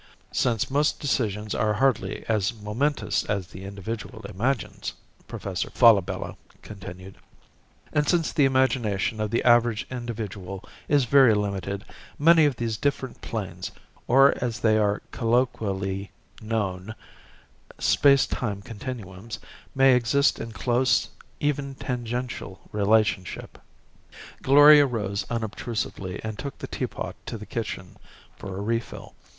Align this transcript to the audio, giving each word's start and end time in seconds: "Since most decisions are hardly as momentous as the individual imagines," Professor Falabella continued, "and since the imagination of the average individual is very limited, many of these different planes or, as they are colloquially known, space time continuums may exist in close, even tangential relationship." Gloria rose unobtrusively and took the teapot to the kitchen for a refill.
"Since 0.31 0.71
most 0.71 0.99
decisions 0.99 1.53
are 1.53 1.75
hardly 1.75 2.25
as 2.27 2.59
momentous 2.59 3.23
as 3.25 3.45
the 3.49 3.65
individual 3.65 4.21
imagines," 4.25 4.93
Professor 5.27 5.69
Falabella 5.69 6.37
continued, 6.63 7.17
"and 7.93 8.09
since 8.09 8.31
the 8.33 8.45
imagination 8.45 9.21
of 9.21 9.29
the 9.29 9.43
average 9.43 9.85
individual 9.91 10.67
is 10.87 11.05
very 11.05 11.35
limited, 11.35 11.85
many 12.17 12.45
of 12.45 12.55
these 12.55 12.77
different 12.77 13.21
planes 13.21 13.69
or, 14.07 14.33
as 14.43 14.61
they 14.61 14.75
are 14.79 15.03
colloquially 15.11 16.09
known, 16.41 16.95
space 17.77 18.25
time 18.25 18.63
continuums 18.63 19.37
may 19.75 19.93
exist 19.93 20.39
in 20.39 20.51
close, 20.51 21.09
even 21.39 21.75
tangential 21.75 22.59
relationship." 22.71 23.59
Gloria 24.41 24.87
rose 24.87 25.27
unobtrusively 25.29 26.19
and 26.23 26.39
took 26.39 26.57
the 26.57 26.65
teapot 26.65 27.15
to 27.27 27.37
the 27.37 27.45
kitchen 27.45 27.97
for 28.35 28.57
a 28.57 28.61
refill. 28.61 29.13